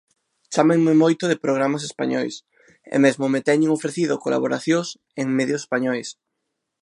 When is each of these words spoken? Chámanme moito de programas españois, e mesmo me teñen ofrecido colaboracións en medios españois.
Chámanme 0.53 0.93
moito 1.03 1.23
de 1.27 1.41
programas 1.45 1.83
españois, 1.89 2.35
e 2.93 2.95
mesmo 3.05 3.25
me 3.33 3.41
teñen 3.47 3.71
ofrecido 3.77 4.21
colaboracións 4.25 4.87
en 5.21 5.27
medios 5.37 5.61
españois. 5.63 6.09